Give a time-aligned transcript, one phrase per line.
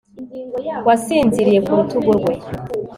[0.87, 2.33] Wasinziriye ku rutugu rwe